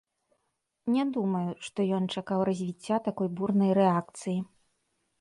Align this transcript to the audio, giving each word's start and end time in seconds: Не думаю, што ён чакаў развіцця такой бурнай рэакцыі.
Не 0.93 1.05
думаю, 1.17 1.43
што 1.67 1.87
ён 1.99 2.03
чакаў 2.15 2.39
развіцця 2.51 2.95
такой 3.11 3.33
бурнай 3.41 3.71
рэакцыі. 3.83 4.39